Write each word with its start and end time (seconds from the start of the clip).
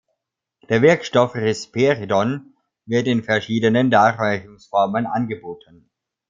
Der 0.67 0.81
Wirkstoff 0.81 1.35
Risperidon 1.35 2.55
wird 2.87 3.05
in 3.05 3.23
verschiedenen 3.23 3.91
Darreichungsformen 3.91 5.05
angeboten. 5.05 5.91